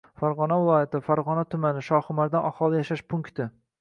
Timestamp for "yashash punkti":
2.81-3.47